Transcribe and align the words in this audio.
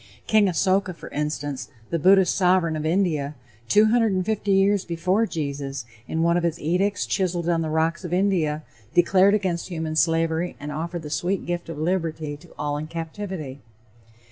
King 0.25 0.47
Asoka, 0.47 0.95
for 0.95 1.09
instance, 1.09 1.69
the 1.91 1.99
Buddhist 1.99 2.33
sovereign 2.33 2.75
of 2.75 2.87
India, 2.87 3.35
250 3.69 4.51
years 4.51 4.83
before 4.83 5.27
Jesus, 5.27 5.85
in 6.07 6.23
one 6.23 6.37
of 6.37 6.41
his 6.43 6.59
edicts 6.59 7.05
chiseled 7.05 7.47
on 7.47 7.61
the 7.61 7.69
rocks 7.69 8.03
of 8.03 8.11
India, 8.11 8.63
declared 8.95 9.35
against 9.35 9.67
human 9.67 9.95
slavery 9.95 10.55
and 10.59 10.71
offered 10.71 11.03
the 11.03 11.11
sweet 11.11 11.45
gift 11.45 11.69
of 11.69 11.77
liberty 11.77 12.35
to 12.35 12.49
all 12.57 12.77
in 12.77 12.87
captivity. 12.87 13.59